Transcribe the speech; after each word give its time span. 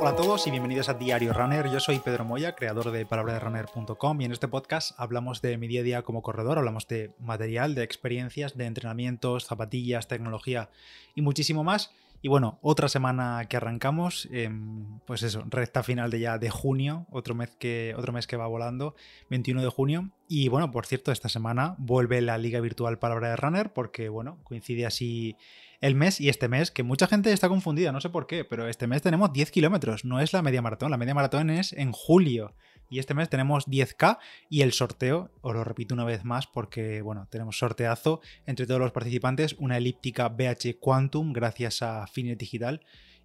Hola 0.00 0.12
a 0.12 0.16
todos 0.16 0.46
y 0.46 0.50
bienvenidos 0.50 0.88
a 0.88 0.94
Diario 0.94 1.34
Runner. 1.34 1.70
Yo 1.70 1.78
soy 1.78 1.98
Pedro 1.98 2.24
Moya, 2.24 2.54
creador 2.54 2.90
de 2.90 3.04
palabraderunner.com 3.04 4.20
y 4.22 4.24
en 4.24 4.32
este 4.32 4.48
podcast 4.48 4.98
hablamos 4.98 5.42
de 5.42 5.58
mi 5.58 5.68
día 5.68 5.80
a 5.80 5.84
día 5.84 6.02
como 6.02 6.22
corredor, 6.22 6.56
hablamos 6.56 6.88
de 6.88 7.12
material, 7.18 7.74
de 7.74 7.82
experiencias, 7.82 8.56
de 8.56 8.64
entrenamientos, 8.64 9.44
zapatillas, 9.44 10.08
tecnología 10.08 10.70
y 11.14 11.20
muchísimo 11.20 11.64
más. 11.64 11.90
Y 12.22 12.28
bueno, 12.28 12.58
otra 12.62 12.88
semana 12.88 13.44
que 13.46 13.58
arrancamos, 13.58 14.26
em, 14.32 15.00
pues 15.06 15.22
eso, 15.22 15.44
recta 15.50 15.82
final 15.82 16.10
de 16.10 16.20
ya 16.20 16.38
de 16.38 16.48
junio, 16.48 17.06
otro 17.10 17.34
mes 17.34 17.50
que, 17.58 17.94
otro 17.94 18.14
mes 18.14 18.26
que 18.26 18.38
va 18.38 18.46
volando, 18.46 18.94
21 19.28 19.62
de 19.62 19.68
junio. 19.68 20.10
Y 20.28 20.48
bueno, 20.48 20.70
por 20.70 20.86
cierto, 20.86 21.12
esta 21.12 21.28
semana 21.28 21.74
vuelve 21.76 22.22
la 22.22 22.38
Liga 22.38 22.60
Virtual 22.60 22.98
Palabra 22.98 23.28
de 23.28 23.36
Runner, 23.36 23.70
porque 23.70 24.08
bueno, 24.08 24.38
coincide 24.44 24.86
así 24.86 25.36
el 25.80 25.94
mes 25.94 26.20
y 26.20 26.28
este 26.28 26.48
mes, 26.48 26.70
que 26.70 26.82
mucha 26.82 27.06
gente 27.06 27.32
está 27.32 27.48
confundida, 27.48 27.92
no 27.92 28.00
sé 28.00 28.10
por 28.10 28.26
qué, 28.26 28.44
pero 28.44 28.68
este 28.68 28.86
mes 28.86 29.02
tenemos 29.02 29.32
10 29.32 29.50
kilómetros, 29.50 30.04
no 30.04 30.20
es 30.20 30.32
la 30.32 30.42
media 30.42 30.62
maratón, 30.62 30.90
la 30.90 30.98
media 30.98 31.14
maratón 31.14 31.50
es 31.50 31.72
en 31.72 31.92
julio. 31.92 32.54
Y 32.92 32.98
este 32.98 33.14
mes 33.14 33.28
tenemos 33.28 33.68
10K 33.68 34.18
y 34.48 34.62
el 34.62 34.72
sorteo, 34.72 35.30
os 35.42 35.54
lo 35.54 35.62
repito 35.62 35.94
una 35.94 36.04
vez 36.04 36.24
más 36.24 36.48
porque, 36.48 37.02
bueno, 37.02 37.28
tenemos 37.30 37.56
sorteazo 37.56 38.20
entre 38.46 38.66
todos 38.66 38.80
los 38.80 38.90
participantes, 38.90 39.54
una 39.58 39.76
elíptica 39.76 40.28
BH 40.28 40.80
Quantum 40.80 41.32
gracias 41.32 41.82
a 41.82 42.06
Finet 42.08 42.38
Digital 42.38 42.80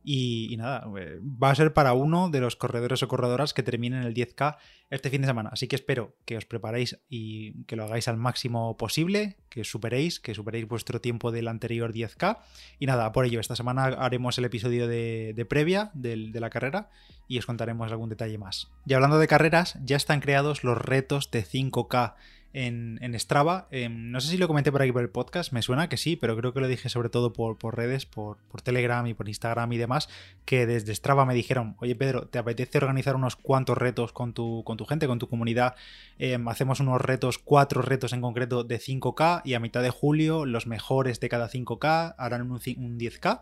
y, 0.08 0.56
nada, 0.58 0.88
eh, 1.00 1.20
va 1.22 1.50
a 1.50 1.56
ser 1.56 1.74
para 1.74 1.94
uno 1.94 2.30
de 2.30 2.40
los 2.40 2.56
corredores 2.56 3.02
o 3.02 3.08
corredoras 3.08 3.56
que 3.56 3.64
terminen 3.64 4.04
el 4.04 4.14
10K 4.14 4.58
este 4.92 5.10
fin 5.10 5.22
de 5.22 5.28
semana. 5.28 5.50
Así 5.52 5.68
que 5.68 5.76
espero 5.76 6.16
que 6.26 6.38
os 6.38 6.46
preparéis 6.46 7.00
y 7.10 7.64
que 7.64 7.76
lo 7.76 7.86
hagáis 7.86 8.08
al 8.08 8.18
máximo 8.18 8.78
posible, 8.78 9.38
que 9.50 9.64
superéis, 9.64 10.20
que 10.20 10.36
superéis 10.36 10.68
vuestro 10.68 11.02
tiempo 11.02 11.32
del 11.32 11.48
anterior 11.48 11.92
10K. 11.92 12.38
Y 12.78 12.86
nada, 12.86 13.12
por 13.12 13.26
ello, 13.26 13.40
esta 13.40 13.56
semana 13.56 13.86
haremos 13.86 14.38
el 14.38 14.46
episodio 14.46 14.88
de, 14.88 15.46
previa 15.50 15.90
de 15.96 16.40
la 16.40 16.52
carrera 16.52 16.92
y 17.28 17.40
os 17.40 17.48
contaremos 17.48 17.92
algún 17.92 18.10
detalle 18.10 18.38
más. 18.38 18.72
Y 18.86 18.94
hablando 18.94 19.18
de 19.18 19.28
carreras, 19.28 19.80
ya 19.84 19.98
están 19.98 20.20
creados 20.20 20.64
los 20.64 20.78
retos 20.78 21.32
de 21.32 21.44
5K 21.44 22.14
en, 22.56 23.20
Strava. 23.20 23.68
Em, 23.70 24.12
no 24.12 24.22
sé 24.22 24.30
si 24.30 24.38
lo 24.38 24.48
comenté 24.48 24.72
por 24.72 24.82
aquí 24.82 24.92
por 24.94 25.02
el 25.02 25.10
podcast, 25.10 25.52
me 25.52 25.62
suena 25.62 25.90
que 25.90 25.98
sí, 25.98 26.16
pero 26.16 26.38
creo 26.38 26.54
que 26.54 26.62
lo 26.62 26.68
dije 26.68 26.88
sobre 26.88 27.10
todo 27.10 27.34
por, 27.34 27.58
redes, 27.76 28.06
por, 28.06 28.38
Telegram 28.64 29.06
y 29.06 29.14
por 29.14 29.28
Instagram 29.28 29.74
y 29.74 29.78
demás, 29.78 30.08
que 30.46 30.66
desde 30.66 30.96
Strava 30.96 31.26
me 31.26 31.34
dijeron, 31.34 31.76
oye 31.80 31.96
Pedro, 31.96 32.28
¿te 32.28 32.40
apetece 32.40 32.78
organizar 32.78 33.16
unos 33.16 33.36
cuantos 33.36 33.78
retos 33.78 34.14
con 34.14 34.34
tu, 34.34 34.64
con 34.64 34.78
tu 34.78 34.86
gente, 34.86 35.06
con 35.06 35.20
tu 35.20 35.28
comunidad? 35.28 35.76
Em, 36.18 36.48
hacemos 36.48 36.80
unos 36.80 37.02
retos, 37.02 37.38
cuatro 37.38 37.82
retos 37.82 38.14
en 38.14 38.22
concreto 38.22 38.64
de 38.64 38.80
5K 38.80 39.42
y 39.44 39.54
a 39.54 39.60
mitad 39.60 39.84
de 39.84 39.90
julio 39.90 40.46
los 40.46 40.66
mejores 40.66 41.20
de 41.20 41.28
cada 41.28 41.50
5K 41.50 42.16
harán 42.18 42.44
un, 42.44 42.52
un 42.52 43.00
10K 43.00 43.42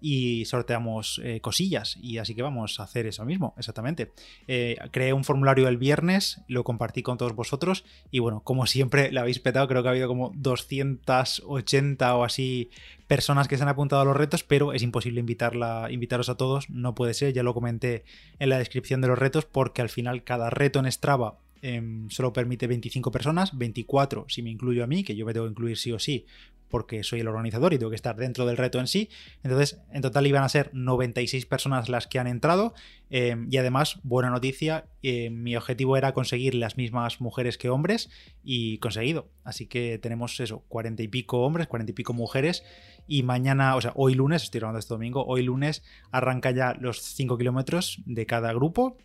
y 0.00 0.44
sorteamos 0.44 1.20
eh, 1.24 1.40
cosillas. 1.40 1.96
Y 2.00 2.18
así 2.18 2.34
que 2.34 2.42
vamos 2.42 2.80
a 2.80 2.84
hacer 2.84 3.06
eso 3.06 3.24
mismo, 3.24 3.54
exactamente. 3.56 4.12
Eh, 4.46 4.76
creé 4.90 5.12
un 5.12 5.24
formulario 5.24 5.68
el 5.68 5.76
viernes, 5.76 6.40
lo 6.48 6.64
compartí 6.64 7.02
con 7.02 7.18
todos 7.18 7.34
vosotros 7.34 7.84
y 8.10 8.18
bueno, 8.18 8.40
como 8.42 8.66
siempre 8.66 9.10
lo 9.12 9.20
habéis 9.20 9.38
petado, 9.40 9.68
creo 9.68 9.82
que 9.82 9.88
ha 9.88 9.92
habido 9.92 10.08
como 10.08 10.32
280 10.34 12.16
o 12.16 12.24
así 12.24 12.70
personas 13.06 13.48
que 13.48 13.56
se 13.56 13.62
han 13.62 13.68
apuntado 13.68 14.02
a 14.02 14.04
los 14.04 14.16
retos, 14.16 14.44
pero 14.44 14.72
es 14.72 14.82
imposible 14.82 15.20
invitarla, 15.20 15.88
invitaros 15.90 16.28
a 16.28 16.36
todos, 16.36 16.68
no 16.70 16.94
puede 16.94 17.14
ser, 17.14 17.32
ya 17.32 17.42
lo 17.42 17.54
comenté 17.54 18.04
en 18.38 18.50
la 18.50 18.58
descripción 18.58 19.00
de 19.00 19.08
los 19.08 19.18
retos, 19.18 19.46
porque 19.46 19.82
al 19.82 19.88
final 19.88 20.24
cada 20.24 20.50
reto 20.50 20.78
en 20.78 20.92
Strava 20.92 21.38
em, 21.62 22.08
solo 22.10 22.32
permite 22.32 22.66
25 22.66 23.10
personas, 23.10 23.56
24 23.56 24.26
si 24.28 24.42
me 24.42 24.50
incluyo 24.50 24.84
a 24.84 24.86
mí, 24.86 25.04
que 25.04 25.16
yo 25.16 25.26
me 25.26 25.32
tengo 25.32 25.46
que 25.46 25.52
incluir 25.52 25.76
sí 25.76 25.92
o 25.92 25.98
sí, 25.98 26.26
porque 26.68 27.02
soy 27.02 27.20
el 27.20 27.28
organizador 27.28 27.72
y 27.72 27.78
tengo 27.78 27.90
que 27.90 27.96
estar 27.96 28.16
dentro 28.16 28.46
del 28.46 28.56
reto 28.56 28.78
en 28.78 28.86
sí. 28.86 29.08
Entonces, 29.42 29.80
en 29.92 30.02
total 30.02 30.26
iban 30.26 30.44
a 30.44 30.48
ser 30.48 30.70
96 30.72 31.46
personas 31.46 31.88
las 31.88 32.06
que 32.06 32.18
han 32.18 32.26
entrado. 32.26 32.74
Eh, 33.10 33.36
y 33.50 33.56
además, 33.56 34.00
buena 34.02 34.30
noticia, 34.30 34.86
eh, 35.02 35.30
mi 35.30 35.56
objetivo 35.56 35.96
era 35.96 36.12
conseguir 36.12 36.54
las 36.54 36.76
mismas 36.76 37.20
mujeres 37.20 37.58
que 37.58 37.70
hombres 37.70 38.10
y 38.42 38.78
conseguido. 38.78 39.28
Así 39.44 39.66
que 39.66 39.98
tenemos 39.98 40.38
eso, 40.40 40.64
40 40.68 41.02
y 41.02 41.08
pico 41.08 41.40
hombres, 41.40 41.66
40 41.66 41.90
y 41.90 41.94
pico 41.94 42.12
mujeres. 42.12 42.64
Y 43.06 43.22
mañana, 43.22 43.74
o 43.76 43.80
sea, 43.80 43.92
hoy 43.94 44.14
lunes, 44.14 44.42
estoy 44.42 44.60
grabando 44.60 44.78
este 44.78 44.92
domingo, 44.92 45.24
hoy 45.26 45.42
lunes 45.42 45.82
arranca 46.10 46.50
ya 46.50 46.74
los 46.78 47.00
5 47.00 47.38
kilómetros 47.38 48.02
de 48.04 48.26
cada 48.26 48.52
grupo 48.52 48.98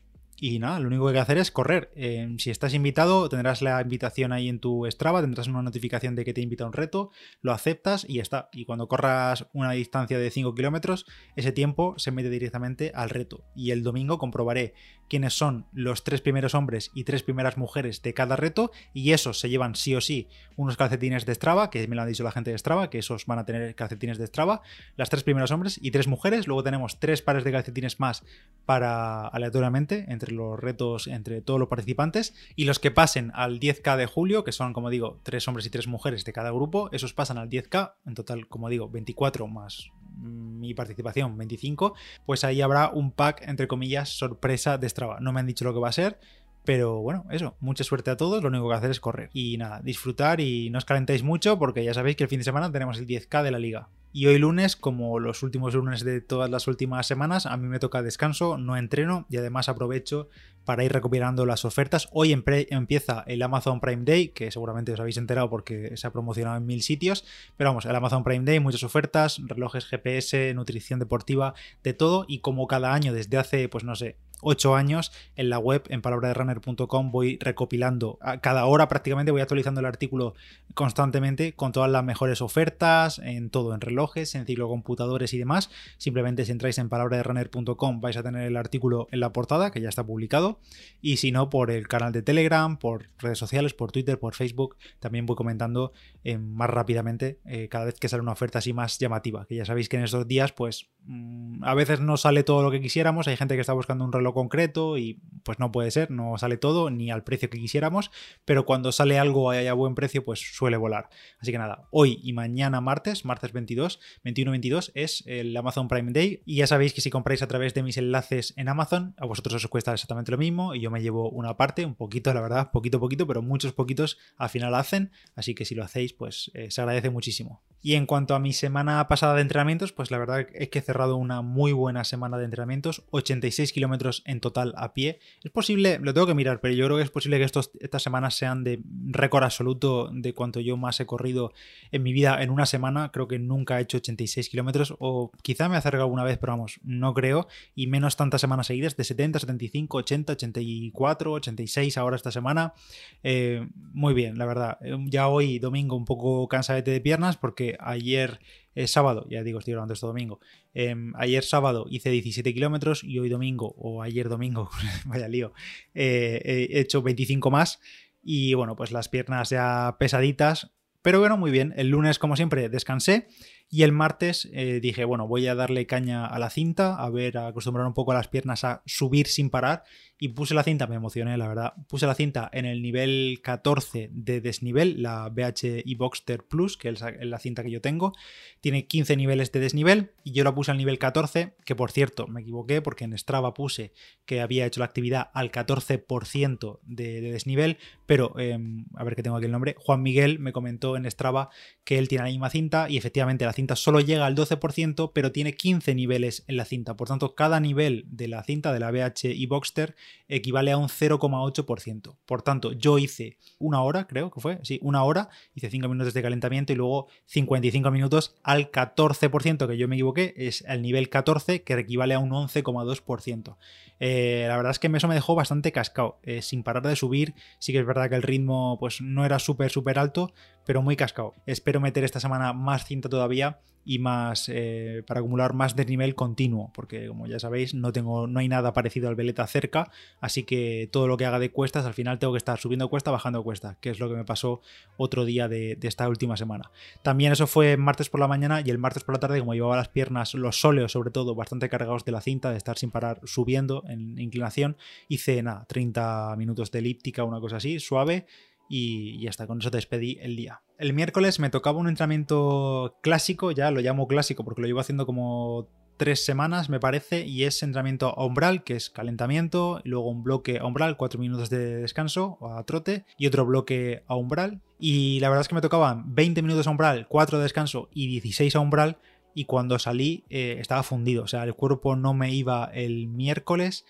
y 0.45 0.59
nada, 0.59 0.77
lo 0.81 0.87
único 0.87 1.05
que 1.05 1.11
hay 1.11 1.13
que 1.13 1.19
hacer 1.19 1.37
es 1.37 1.51
correr. 1.51 1.89
Eh, 1.95 2.35
si 2.37 2.51
estás 2.51 2.73
invitado, 2.73 3.29
tendrás 3.29 3.61
la 3.61 3.81
invitación 3.81 4.33
ahí 4.33 4.49
en 4.49 4.59
tu 4.59 4.85
Strava, 4.91 5.21
tendrás 5.21 5.47
una 5.47 5.61
notificación 5.61 6.15
de 6.15 6.25
que 6.25 6.33
te 6.33 6.41
invita 6.41 6.65
a 6.65 6.67
un 6.67 6.73
reto, 6.73 7.11
lo 7.41 7.53
aceptas 7.53 8.05
y 8.05 8.15
ya 8.15 8.23
está. 8.23 8.49
Y 8.51 8.65
cuando 8.65 8.89
corras 8.89 9.47
una 9.53 9.71
distancia 9.71 10.19
de 10.19 10.29
5 10.29 10.53
kilómetros, 10.53 11.05
ese 11.37 11.53
tiempo 11.53 11.93
se 11.97 12.11
mete 12.11 12.29
directamente 12.29 12.91
al 12.93 13.09
reto. 13.09 13.45
Y 13.55 13.71
el 13.71 13.83
domingo 13.83 14.17
comprobaré 14.17 14.73
quiénes 15.07 15.33
son 15.33 15.65
los 15.71 16.03
tres 16.03 16.19
primeros 16.19 16.55
hombres 16.55 16.91
y 16.93 17.05
tres 17.05 17.23
primeras 17.23 17.57
mujeres 17.57 18.01
de 18.01 18.13
cada 18.13 18.35
reto. 18.35 18.71
Y 18.93 19.11
esos 19.11 19.39
se 19.39 19.49
llevan 19.49 19.75
sí 19.75 19.95
o 19.95 20.01
sí 20.01 20.27
unos 20.57 20.75
calcetines 20.75 21.25
de 21.25 21.35
Strava, 21.35 21.69
que 21.69 21.87
me 21.87 21.95
lo 21.95 22.01
han 22.01 22.09
dicho 22.09 22.23
la 22.23 22.31
gente 22.31 22.51
de 22.51 22.57
Strava, 22.57 22.89
que 22.89 22.99
esos 22.99 23.25
van 23.27 23.39
a 23.39 23.45
tener 23.45 23.75
calcetines 23.75 24.17
de 24.17 24.27
Strava. 24.27 24.61
Las 24.97 25.09
tres 25.09 25.23
primeros 25.23 25.51
hombres 25.51 25.79
y 25.81 25.91
tres 25.91 26.07
mujeres. 26.07 26.47
Luego 26.47 26.63
tenemos 26.63 26.99
tres 26.99 27.21
pares 27.21 27.45
de 27.45 27.53
calcetines 27.53 28.01
más 28.01 28.25
para 28.65 29.27
aleatoriamente 29.27 30.05
entre 30.09 30.32
los 30.33 30.59
retos 30.59 31.07
entre 31.07 31.41
todos 31.41 31.59
los 31.59 31.69
participantes 31.69 32.33
y 32.55 32.65
los 32.65 32.79
que 32.79 32.91
pasen 32.91 33.31
al 33.33 33.59
10K 33.59 33.97
de 33.97 34.05
julio, 34.05 34.43
que 34.43 34.51
son, 34.51 34.73
como 34.73 34.89
digo, 34.89 35.19
tres 35.23 35.47
hombres 35.47 35.65
y 35.65 35.69
tres 35.69 35.87
mujeres 35.87 36.25
de 36.25 36.33
cada 36.33 36.51
grupo, 36.51 36.89
esos 36.91 37.13
pasan 37.13 37.37
al 37.37 37.49
10K, 37.49 37.93
en 38.05 38.13
total, 38.13 38.47
como 38.47 38.69
digo, 38.69 38.89
24 38.89 39.47
más 39.47 39.91
mi 40.17 40.73
participación 40.73 41.37
25, 41.37 41.95
pues 42.25 42.43
ahí 42.43 42.61
habrá 42.61 42.89
un 42.89 43.11
pack, 43.11 43.41
entre 43.47 43.67
comillas, 43.67 44.09
sorpresa 44.09 44.77
de 44.77 44.87
Strava. 44.87 45.19
No 45.19 45.33
me 45.33 45.39
han 45.39 45.47
dicho 45.47 45.65
lo 45.65 45.73
que 45.73 45.79
va 45.79 45.89
a 45.89 45.93
ser, 45.93 46.19
pero 46.63 47.01
bueno, 47.01 47.25
eso, 47.29 47.57
mucha 47.59 47.83
suerte 47.83 48.11
a 48.11 48.17
todos, 48.17 48.41
lo 48.41 48.49
único 48.49 48.69
que 48.69 48.75
hacer 48.75 48.91
es 48.91 48.99
correr. 48.99 49.29
Y 49.33 49.57
nada, 49.57 49.81
disfrutar 49.81 50.39
y 50.39 50.69
no 50.69 50.77
os 50.77 50.85
calentéis 50.85 51.23
mucho 51.23 51.59
porque 51.59 51.83
ya 51.83 51.93
sabéis 51.93 52.15
que 52.15 52.23
el 52.23 52.29
fin 52.29 52.39
de 52.39 52.45
semana 52.45 52.71
tenemos 52.71 52.97
el 52.97 53.07
10K 53.07 53.43
de 53.43 53.51
la 53.51 53.59
liga. 53.59 53.89
Y 54.15 54.27
hoy 54.27 54.37
lunes, 54.37 54.75
como 54.75 55.19
los 55.19 55.41
últimos 55.41 55.73
lunes 55.73 56.03
de 56.03 56.21
todas 56.21 56.47
las 56.47 56.67
últimas 56.67 57.07
semanas, 57.07 57.47
a 57.47 57.57
mí 57.57 57.67
me 57.67 57.79
toca 57.79 58.03
descanso, 58.03 58.59
no 58.59 58.77
entreno 58.77 59.25
y 59.27 59.37
además 59.37 59.69
aprovecho 59.69 60.29
para 60.65 60.83
ir 60.83 60.93
recopilando 60.93 61.47
las 61.47 61.65
ofertas. 61.65 62.09
Hoy 62.11 62.31
empieza 62.31 63.23
el 63.25 63.41
Amazon 63.41 63.79
Prime 63.81 64.03
Day, 64.03 64.27
que 64.27 64.51
seguramente 64.51 64.93
os 64.93 64.99
habéis 64.99 65.17
enterado 65.17 65.49
porque 65.49 65.97
se 65.97 66.05
ha 66.05 66.11
promocionado 66.11 66.57
en 66.57 66.67
mil 66.67 66.83
sitios, 66.83 67.25
pero 67.57 67.71
vamos, 67.71 67.85
el 67.85 67.95
Amazon 67.95 68.23
Prime 68.23 68.45
Day, 68.45 68.59
muchas 68.59 68.83
ofertas, 68.83 69.41
relojes 69.47 69.87
GPS, 69.87 70.53
nutrición 70.53 70.99
deportiva, 70.99 71.55
de 71.83 71.93
todo 71.93 72.25
y 72.27 72.41
como 72.41 72.67
cada 72.67 72.93
año 72.93 73.13
desde 73.13 73.37
hace, 73.37 73.67
pues 73.67 73.83
no 73.83 73.95
sé, 73.95 74.17
8 74.43 74.75
años 74.75 75.11
en 75.35 75.49
la 75.49 75.59
web 75.59 75.83
en 75.89 76.01
palabraderunner.com 76.01 77.11
voy 77.11 77.37
recopilando 77.39 78.19
cada 78.41 78.65
hora 78.65 78.87
prácticamente 78.87 79.31
voy 79.31 79.41
actualizando 79.41 79.79
el 79.79 79.85
artículo 79.85 80.35
constantemente 80.73 81.53
con 81.53 81.71
todas 81.71 81.89
las 81.89 82.03
mejores 82.03 82.41
ofertas 82.41 83.19
en 83.19 83.49
todo 83.49 83.73
en 83.73 83.81
relojes 83.81 84.35
en 84.35 84.45
ciclocomputadores 84.45 85.33
y 85.33 85.37
demás. 85.37 85.69
Simplemente 85.97 86.45
si 86.45 86.51
entráis 86.51 86.77
en 86.77 86.89
palabraderunner.com 86.89 88.01
vais 88.01 88.17
a 88.17 88.23
tener 88.23 88.47
el 88.47 88.57
artículo 88.57 89.07
en 89.11 89.19
la 89.19 89.33
portada 89.33 89.71
que 89.71 89.81
ya 89.81 89.89
está 89.89 90.05
publicado. 90.05 90.59
Y 91.01 91.17
si 91.17 91.31
no 91.31 91.49
por 91.49 91.71
el 91.71 91.87
canal 91.87 92.11
de 92.11 92.21
Telegram 92.21 92.77
por 92.77 93.09
redes 93.19 93.37
sociales 93.37 93.73
por 93.73 93.91
Twitter 93.91 94.19
por 94.19 94.35
Facebook. 94.35 94.77
También 94.99 95.25
voy 95.25 95.35
comentando 95.35 95.93
eh, 96.23 96.37
más 96.37 96.69
rápidamente 96.69 97.39
eh, 97.45 97.67
cada 97.69 97.85
vez 97.85 97.95
que 97.99 98.09
sale 98.09 98.21
una 98.21 98.31
oferta 98.31 98.59
así 98.59 98.73
más 98.73 98.99
llamativa. 98.99 99.45
Que 99.45 99.55
ya 99.55 99.65
sabéis 99.65 99.89
que 99.89 99.97
en 99.97 100.03
estos 100.03 100.27
días 100.27 100.51
pues 100.51 100.89
mm, 101.05 101.63
a 101.63 101.73
veces 101.73 101.99
no 101.99 102.17
sale 102.17 102.43
todo 102.43 102.63
lo 102.63 102.71
que 102.71 102.81
quisiéramos. 102.81 103.27
Hay 103.27 103.37
gente 103.37 103.55
que 103.55 103.61
está 103.61 103.73
buscando 103.73 104.05
un 104.05 104.11
reloj 104.11 104.32
concreto 104.33 104.97
y 104.97 105.21
pues 105.43 105.59
no 105.59 105.71
puede 105.71 105.91
ser, 105.91 106.09
no 106.09 106.37
sale 106.37 106.57
todo 106.57 106.89
ni 106.89 107.11
al 107.11 107.23
precio 107.23 107.49
que 107.49 107.59
quisiéramos, 107.59 108.11
pero 108.45 108.65
cuando 108.65 108.91
sale 108.91 109.19
algo 109.19 109.51
a 109.51 109.73
buen 109.73 109.95
precio 109.95 110.23
pues 110.23 110.39
suele 110.39 110.77
volar. 110.77 111.09
Así 111.39 111.51
que 111.51 111.57
nada, 111.57 111.87
hoy 111.91 112.19
y 112.23 112.33
mañana 112.33 112.81
martes, 112.81 113.25
martes 113.25 113.51
22, 113.51 113.99
21-22 114.23 114.91
es 114.95 115.23
el 115.27 115.55
Amazon 115.55 115.87
Prime 115.87 116.11
Day 116.11 116.41
y 116.45 116.57
ya 116.57 116.67
sabéis 116.67 116.93
que 116.93 117.01
si 117.01 117.09
compráis 117.09 117.41
a 117.41 117.47
través 117.47 117.73
de 117.73 117.83
mis 117.83 117.97
enlaces 117.97 118.53
en 118.57 118.69
Amazon, 118.69 119.13
a 119.17 119.25
vosotros 119.25 119.55
os 119.55 119.67
cuesta 119.67 119.93
exactamente 119.93 120.31
lo 120.31 120.37
mismo 120.37 120.75
y 120.75 120.81
yo 120.81 120.91
me 120.91 121.01
llevo 121.01 121.29
una 121.29 121.57
parte, 121.57 121.85
un 121.85 121.95
poquito, 121.95 122.33
la 122.33 122.41
verdad, 122.41 122.71
poquito 122.71 122.99
poquito, 122.99 123.27
pero 123.27 123.41
muchos 123.41 123.73
poquitos 123.73 124.17
al 124.37 124.49
final 124.49 124.73
hacen, 124.75 125.11
así 125.35 125.55
que 125.55 125.65
si 125.65 125.75
lo 125.75 125.83
hacéis 125.83 126.13
pues 126.13 126.51
eh, 126.53 126.71
se 126.71 126.81
agradece 126.81 127.09
muchísimo. 127.09 127.61
Y 127.85 127.95
en 127.95 128.05
cuanto 128.05 128.33
a 128.33 128.39
mi 128.39 128.53
semana 128.53 129.05
pasada 129.09 129.35
de 129.35 129.41
entrenamientos, 129.41 129.91
pues 129.91 130.09
la 130.09 130.17
verdad 130.17 130.47
es 130.53 130.69
que 130.69 130.79
he 130.79 130.81
cerrado 130.81 131.17
una 131.17 131.41
muy 131.41 131.73
buena 131.73 132.05
semana 132.05 132.37
de 132.37 132.45
entrenamientos, 132.45 133.03
86 133.11 133.73
kilómetros 133.73 134.23
en 134.25 134.39
total 134.39 134.73
a 134.77 134.93
pie. 134.93 135.19
Es 135.43 135.51
posible, 135.51 135.99
lo 136.01 136.13
tengo 136.13 136.25
que 136.25 136.33
mirar, 136.33 136.61
pero 136.61 136.73
yo 136.73 136.85
creo 136.85 136.95
que 136.95 137.03
es 137.03 137.11
posible 137.11 137.39
que 137.39 137.43
estos, 137.43 137.71
estas 137.81 138.01
semanas 138.01 138.35
sean 138.35 138.63
de 138.63 138.81
récord 139.07 139.43
absoluto 139.43 140.09
de 140.13 140.33
cuanto 140.33 140.61
yo 140.61 140.77
más 140.77 140.97
he 141.01 141.05
corrido 141.05 141.51
en 141.91 142.03
mi 142.03 142.13
vida 142.13 142.41
en 142.41 142.51
una 142.51 142.65
semana. 142.65 143.11
Creo 143.11 143.27
que 143.27 143.37
nunca 143.37 143.77
he 143.79 143.83
hecho 143.83 143.97
86 143.97 144.47
kilómetros, 144.47 144.95
o 144.99 145.33
quizá 145.41 145.67
me 145.67 145.75
acercado 145.75 146.03
alguna 146.03 146.23
vez, 146.23 146.37
pero 146.37 146.53
vamos, 146.53 146.79
no 146.83 147.13
creo. 147.13 147.49
Y 147.75 147.87
menos 147.87 148.15
tantas 148.15 148.39
semanas 148.39 148.67
seguidas, 148.67 148.95
de 148.95 149.03
70, 149.03 149.39
75, 149.39 149.97
80, 149.97 150.33
84, 150.33 151.33
86 151.33 151.97
ahora 151.97 152.15
esta 152.15 152.31
semana. 152.31 152.75
Eh, 153.23 153.67
muy 153.91 154.13
bien, 154.13 154.37
la 154.37 154.45
verdad. 154.45 154.77
Ya 155.07 155.27
hoy, 155.27 155.59
domingo, 155.59 155.97
un 155.97 156.05
poco 156.05 156.47
cansadete 156.47 156.91
de 156.91 157.01
piernas 157.01 157.35
porque 157.35 157.72
ayer 157.79 158.39
es 158.75 158.91
sábado, 158.91 159.27
ya 159.29 159.43
digo, 159.43 159.59
estoy 159.59 159.73
grabando 159.73 159.93
esto 159.93 160.07
domingo. 160.07 160.39
Em, 160.73 161.13
ayer 161.15 161.43
sábado 161.43 161.85
hice 161.89 162.09
17 162.09 162.53
kilómetros 162.53 163.03
y 163.03 163.19
hoy 163.19 163.29
domingo, 163.29 163.75
o 163.77 164.01
ayer 164.01 164.29
domingo, 164.29 164.69
vaya 165.05 165.27
lío, 165.27 165.53
eh, 165.93 166.67
he 166.71 166.79
hecho 166.79 167.01
25 167.01 167.51
más. 167.51 167.79
Y 168.23 168.53
bueno, 168.53 168.75
pues 168.75 168.91
las 168.91 169.09
piernas 169.09 169.49
ya 169.49 169.97
pesaditas, 169.99 170.71
pero 171.01 171.19
bueno, 171.19 171.37
muy 171.37 171.51
bien. 171.51 171.73
El 171.75 171.89
lunes, 171.89 172.17
como 172.17 172.35
siempre, 172.35 172.69
descansé 172.69 173.27
y 173.69 173.83
el 173.83 173.91
martes 173.91 174.47
eh, 174.53 174.79
dije, 174.81 175.03
bueno, 175.03 175.27
voy 175.27 175.47
a 175.47 175.55
darle 175.55 175.87
caña 175.87 176.27
a 176.27 176.37
la 176.37 176.51
cinta, 176.51 176.95
a 176.95 177.09
ver, 177.09 177.37
a 177.39 177.47
acostumbrar 177.47 177.87
un 177.87 177.95
poco 177.95 178.11
a 178.11 178.15
las 178.15 178.27
piernas 178.27 178.63
a 178.63 178.83
subir 178.85 179.27
sin 179.27 179.49
parar. 179.49 179.83
Y 180.19 180.29
puse 180.29 180.53
la 180.53 180.63
cinta, 180.63 180.87
me 180.87 180.95
emocioné, 180.95 181.35
la 181.37 181.47
verdad. 181.47 181.73
Puse 181.89 182.05
la 182.05 182.13
cinta 182.13 182.49
en 182.53 182.65
el 182.65 182.81
nivel 182.81 183.39
14 183.43 184.09
de 184.13 184.41
desnivel, 184.41 185.01
la 185.01 185.27
BHI 185.27 185.95
Boxster 185.95 186.45
Plus, 186.45 186.77
que 186.77 186.89
es 186.89 187.01
la 187.01 187.39
cinta 187.39 187.63
que 187.63 187.71
yo 187.71 187.81
tengo. 187.81 188.13
Tiene 188.61 188.87
15 188.87 189.17
niveles 189.17 189.51
de 189.51 189.59
desnivel 189.59 190.11
y 190.23 190.31
yo 190.31 190.43
la 190.43 190.53
puse 190.55 190.71
al 190.71 190.77
nivel 190.77 190.99
14, 190.99 191.55
que 191.65 191.75
por 191.75 191.91
cierto, 191.91 192.27
me 192.27 192.41
equivoqué 192.41 192.81
porque 192.81 193.03
en 193.03 193.17
Strava 193.17 193.53
puse 193.53 193.91
que 194.25 194.39
había 194.39 194.65
hecho 194.65 194.79
la 194.79 194.85
actividad 194.85 195.29
al 195.33 195.51
14% 195.51 196.79
de, 196.83 197.21
desnivel, 197.21 197.77
pero 198.13 198.37
em, 198.37 198.85
a 198.93 199.03
ver 199.03 199.15
que 199.15 199.23
tengo 199.23 199.37
aquí 199.37 199.47
el 199.47 199.51
nombre. 199.51 199.75
Juan 199.79 200.03
Miguel 200.03 200.37
me 200.37 200.53
comentó 200.53 200.95
en 200.97 201.09
Strava 201.09 201.49
que 201.83 201.97
él 201.97 202.07
tiene 202.07 202.25
la 202.25 202.29
misma 202.29 202.51
cinta 202.51 202.87
y 202.87 202.95
efectivamente 202.95 203.43
la 203.43 203.53
cinta 203.53 203.75
solo 203.75 204.01
llega 204.01 204.27
al 204.27 204.35
12%, 204.35 205.13
pero 205.15 205.31
tiene 205.31 205.55
15 205.55 205.95
niveles 205.95 206.43
en 206.45 206.57
la 206.57 206.65
cinta. 206.65 206.95
Por 206.95 207.07
tanto, 207.07 207.33
cada 207.33 207.59
nivel 207.59 208.05
de 208.05 208.27
la 208.27 208.43
cinta 208.43 208.71
de 208.71 208.79
la 208.79 208.91
BH 208.91 209.33
y 209.33 209.47
Boxster 209.47 209.95
equivale 210.27 210.71
a 210.71 210.77
un 210.77 210.89
0,8%. 210.89 212.15
Por 212.27 212.43
tanto, 212.43 212.73
yo 212.73 212.99
hice 212.99 213.39
una 213.57 213.81
hora, 213.81 214.05
creo 214.05 214.29
que 214.29 214.41
fue, 214.41 214.59
sí, 214.61 214.77
una 214.83 215.03
hora, 215.03 215.29
hice 215.55 215.71
5 215.71 215.87
minutos 215.87 216.13
de 216.13 216.21
calentamiento 216.21 216.71
y 216.71 216.75
luego 216.75 217.07
55 217.25 217.89
minutos 217.89 218.35
al 218.43 218.69
14%, 218.69 219.67
que 219.67 219.75
yo 219.75 219.87
me 219.87 219.95
equivoqué, 219.95 220.35
es 220.37 220.63
el 220.67 220.83
nivel 220.83 221.09
14, 221.09 221.63
que 221.63 221.73
equivale 221.73 222.13
a 222.13 222.19
un 222.19 222.29
11,2%. 222.29 223.57
Eh, 223.99 224.45
la 224.47 224.57
verdad 224.57 224.71
es 224.71 224.79
que 224.79 224.87
eso 224.87 225.07
me 225.07 225.15
dejó 225.15 225.33
bastante 225.33 225.71
cascado, 225.71 226.19
eh, 226.23 226.41
sin 226.41 226.61
parar 226.61 226.83
de 226.83 226.95
subir. 226.95 227.33
Sí 227.57 227.71
que 227.71 227.79
es 227.79 227.85
que 228.09 228.15
el 228.15 228.23
ritmo 228.23 228.77
pues 228.79 229.01
no 229.01 229.25
era 229.25 229.39
súper, 229.39 229.71
súper 229.71 229.99
alto, 229.99 230.33
pero 230.65 230.81
muy 230.81 230.95
cascado. 230.95 231.33
Espero 231.45 231.79
meter 231.79 232.03
esta 232.03 232.19
semana 232.19 232.53
más 232.53 232.85
cinta 232.85 233.09
todavía 233.09 233.59
y 233.85 233.99
más 233.99 234.49
eh, 234.49 235.03
para 235.05 235.19
acumular 235.19 235.53
más 235.53 235.75
desnivel 235.75 236.15
continuo, 236.15 236.71
porque 236.73 237.07
como 237.07 237.27
ya 237.27 237.39
sabéis, 237.39 237.73
no 237.73 237.91
tengo, 237.91 238.27
no 238.27 238.39
hay 238.39 238.47
nada 238.47 238.73
parecido 238.73 239.09
al 239.09 239.15
veleta 239.15 239.45
cerca, 239.47 239.91
así 240.21 240.43
que 240.43 240.89
todo 240.91 241.07
lo 241.07 241.17
que 241.17 241.25
haga 241.25 241.39
de 241.39 241.51
cuestas, 241.51 241.85
al 241.85 241.93
final 241.93 242.19
tengo 242.19 242.33
que 242.33 242.37
estar 242.37 242.59
subiendo 242.59 242.89
cuesta, 242.89 243.11
bajando 243.11 243.43
cuesta, 243.43 243.77
que 243.81 243.89
es 243.89 243.99
lo 243.99 244.09
que 244.09 244.15
me 244.15 244.25
pasó 244.25 244.61
otro 244.97 245.25
día 245.25 245.47
de, 245.47 245.77
esta 245.81 246.07
última 246.07 246.37
semana. 246.37 246.71
También 247.01 247.33
eso 247.33 247.47
fue 247.47 247.77
martes 247.77 248.09
por 248.09 248.19
la 248.19 248.27
mañana 248.27 248.61
y 248.65 248.69
el 248.69 248.77
martes 248.77 249.03
por 249.03 249.15
la 249.15 249.19
tarde, 249.19 249.39
como 249.39 249.53
llevaba 249.53 249.75
las 249.75 249.89
piernas, 249.89 250.33
los 250.33 250.59
sóleos 250.59 250.91
sobre 250.91 251.11
todo, 251.11 251.35
bastante 251.35 251.69
cargados 251.69 252.05
de 252.05 252.11
la 252.13 252.21
cinta, 252.21 252.51
de 252.51 252.57
estar 252.57 252.77
sin 252.77 252.91
parar 252.91 253.19
subiendo 253.25 253.83
en 253.87 254.17
inclinación, 254.19 254.77
hice 255.09 255.41
nada, 255.43 255.65
30 255.67 256.35
minutos 256.37 256.71
de 256.71 256.79
elíptica, 256.79 257.23
una 257.23 257.39
cosa 257.39 257.57
así, 257.57 257.79
suave 257.79 258.25
y 258.75 259.19
ya 259.19 259.29
está, 259.29 259.45
con 259.45 259.59
eso 259.59 259.69
despedí 259.69 260.17
el 260.19 260.35
día. 260.35 260.63
El 260.79 260.93
miércoles 260.93 261.39
me 261.39 261.51
tocaba 261.51 261.77
un 261.77 261.87
entrenamiento 261.87 262.97
clásico, 263.03 263.51
ya 263.51 263.69
lo 263.69 263.81
llamo 263.81 264.07
clásico 264.07 264.43
porque 264.43 264.61
lo 264.61 264.67
llevo 264.67 264.79
haciendo 264.79 265.05
como 265.05 265.69
tres 265.97 266.25
semanas, 266.25 266.69
me 266.69 266.79
parece, 266.79 267.23
y 267.23 267.43
es 267.43 267.61
entrenamiento 267.61 268.17
a 268.17 268.25
umbral, 268.25 268.63
que 268.63 268.75
es 268.75 268.89
calentamiento, 268.89 269.79
luego 269.83 270.09
un 270.09 270.23
bloque 270.23 270.57
a 270.57 270.65
umbral, 270.65 270.97
cuatro 270.97 271.19
minutos 271.19 271.51
de 271.51 271.81
descanso 271.81 272.39
a 272.41 272.63
trote, 272.63 273.05
y 273.15 273.27
otro 273.27 273.45
bloque 273.45 274.01
a 274.07 274.15
umbral. 274.15 274.59
Y 274.79 275.19
la 275.19 275.29
verdad 275.29 275.41
es 275.41 275.49
que 275.49 275.55
me 275.55 275.61
tocaban 275.61 276.15
20 276.15 276.41
minutos 276.41 276.65
a 276.65 276.71
umbral, 276.71 277.07
4 277.07 277.37
de 277.37 277.43
descanso 277.43 277.89
y 277.93 278.07
16 278.07 278.55
a 278.55 278.59
umbral, 278.59 278.97
y 279.35 279.45
cuando 279.45 279.77
salí 279.77 280.23
eh, 280.31 280.57
estaba 280.59 280.81
fundido, 280.81 281.23
o 281.23 281.27
sea, 281.27 281.43
el 281.43 281.53
cuerpo 281.53 281.95
no 281.95 282.15
me 282.15 282.33
iba 282.33 282.71
el 282.73 283.07
miércoles 283.07 283.85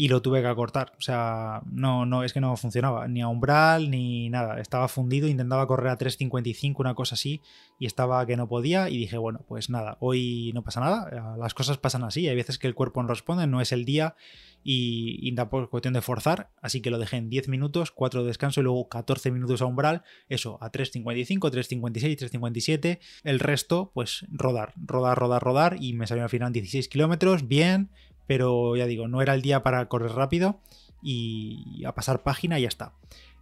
y 0.00 0.06
lo 0.06 0.22
tuve 0.22 0.42
que 0.42 0.46
acortar. 0.46 0.92
O 0.96 1.00
sea, 1.00 1.62
no, 1.72 2.06
no, 2.06 2.22
es 2.22 2.32
que 2.32 2.40
no 2.40 2.56
funcionaba, 2.56 3.08
ni 3.08 3.20
a 3.20 3.26
umbral 3.26 3.90
ni 3.90 4.30
nada. 4.30 4.60
Estaba 4.60 4.86
fundido, 4.86 5.26
intentaba 5.26 5.66
correr 5.66 5.88
a 5.88 5.98
3.55, 5.98 6.76
una 6.78 6.94
cosa 6.94 7.16
así, 7.16 7.42
y 7.80 7.86
estaba 7.86 8.24
que 8.24 8.36
no 8.36 8.48
podía. 8.48 8.90
Y 8.90 8.96
dije, 8.96 9.18
bueno, 9.18 9.40
pues 9.48 9.70
nada, 9.70 9.96
hoy 9.98 10.52
no 10.54 10.62
pasa 10.62 10.78
nada, 10.78 11.36
las 11.36 11.52
cosas 11.52 11.78
pasan 11.78 12.04
así. 12.04 12.28
Hay 12.28 12.36
veces 12.36 12.60
que 12.60 12.68
el 12.68 12.76
cuerpo 12.76 13.02
no 13.02 13.08
responde, 13.08 13.48
no 13.48 13.60
es 13.60 13.72
el 13.72 13.84
día 13.84 14.14
y, 14.62 15.18
y 15.20 15.34
da 15.34 15.50
por 15.50 15.68
cuestión 15.68 15.94
de 15.94 16.00
forzar. 16.00 16.52
Así 16.62 16.80
que 16.80 16.90
lo 16.90 17.00
dejé 17.00 17.16
en 17.16 17.28
10 17.28 17.48
minutos, 17.48 17.90
4 17.90 18.20
de 18.20 18.28
descanso 18.28 18.60
y 18.60 18.62
luego 18.62 18.88
14 18.88 19.32
minutos 19.32 19.62
a 19.62 19.66
umbral. 19.66 20.04
Eso, 20.28 20.58
a 20.60 20.70
3.55, 20.70 21.40
3.56, 21.50 22.30
3.57. 22.30 23.00
El 23.24 23.40
resto, 23.40 23.90
pues 23.94 24.26
rodar, 24.30 24.74
rodar, 24.76 25.18
rodar, 25.18 25.42
rodar. 25.42 25.76
Y 25.80 25.94
me 25.94 26.06
salió 26.06 26.22
al 26.22 26.30
final 26.30 26.52
16 26.52 26.86
kilómetros, 26.86 27.48
bien 27.48 27.90
pero 28.28 28.76
ya 28.76 28.86
digo, 28.86 29.08
no 29.08 29.20
era 29.20 29.34
el 29.34 29.42
día 29.42 29.64
para 29.64 29.88
correr 29.88 30.12
rápido 30.12 30.60
y 31.02 31.82
a 31.84 31.94
pasar 31.94 32.22
página 32.22 32.60
y 32.60 32.62
ya 32.62 32.68
está. 32.68 32.92